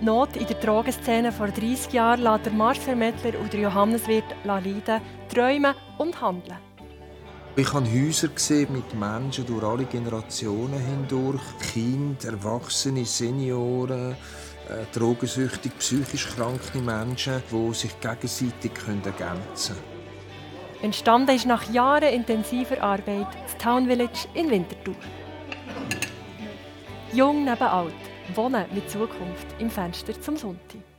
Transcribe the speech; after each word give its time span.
Not 0.00 0.36
in 0.36 0.46
der 0.46 0.56
Drogenszene 0.56 1.30
vor 1.30 1.48
30 1.48 1.92
Jahren 1.92 2.22
lässt 2.22 2.46
der 2.46 2.52
Marsvermittler 2.52 3.38
und 3.40 3.52
der 3.52 3.60
Johanneswirt 3.60 4.24
leiden, 4.42 5.00
träumen 5.32 5.74
und 5.98 6.20
handeln. 6.20 6.58
Ich 7.56 7.72
habe 7.72 7.86
Häuser 7.86 8.28
gesehen 8.28 8.72
mit 8.72 8.92
Menschen 8.98 9.46
durch 9.46 9.62
alle 9.62 9.84
Generationen 9.84 10.80
hindurch. 10.80 11.42
Kinder, 11.72 12.30
Erwachsene, 12.30 13.04
Senioren, 13.04 14.16
äh, 14.68 14.84
drogensüchtig, 14.92 15.78
psychisch 15.78 16.34
kranke 16.34 16.78
Menschen, 16.78 17.40
die 17.52 17.74
sich 17.74 18.00
gegenseitig 18.00 18.72
ergänzen 18.88 19.76
können. 19.76 19.94
Entstanden 20.82 21.36
ist 21.36 21.46
nach 21.46 21.70
Jahren 21.70 22.12
intensiver 22.12 22.82
Arbeit 22.82 23.28
das 23.44 23.56
Town 23.58 23.86
Village 23.86 24.26
in 24.34 24.50
Winterthur. 24.50 24.96
Jung 27.12 27.44
neben 27.44 27.62
alt, 27.62 27.94
wohnen 28.34 28.64
mit 28.72 28.88
Zukunft 28.88 29.46
im 29.58 29.70
Fenster 29.70 30.18
zum 30.20 30.36
Sonntag. 30.36 30.93